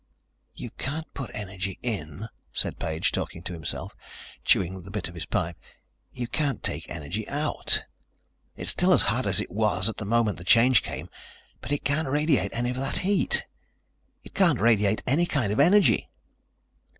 "You 0.55 0.71
can't 0.79 1.13
put 1.13 1.29
energy 1.35 1.77
in," 1.83 2.27
said 2.51 2.79
Page, 2.79 3.11
talking 3.11 3.43
to 3.43 3.53
himself, 3.53 3.95
chewing 4.43 4.81
the 4.81 4.89
bit 4.89 5.07
of 5.07 5.13
his 5.13 5.27
pipe. 5.27 5.55
"You 6.11 6.25
can't 6.27 6.63
take 6.63 6.89
energy 6.89 7.29
out. 7.29 7.83
It's 8.55 8.71
still 8.71 8.93
as 8.93 9.03
hot 9.03 9.27
as 9.27 9.39
it 9.39 9.51
was 9.51 9.87
at 9.87 9.97
the 9.97 10.05
moment 10.05 10.39
the 10.39 10.43
change 10.43 10.81
came. 10.81 11.07
But 11.61 11.71
it 11.71 11.83
can't 11.85 12.07
radiate 12.07 12.49
any 12.51 12.71
of 12.71 12.77
that 12.77 12.97
heat. 12.97 13.45
It 14.23 14.33
can't 14.33 14.59
radiate 14.59 15.03
any 15.05 15.27
kind 15.27 15.53
of 15.53 15.59
energy." 15.59 16.09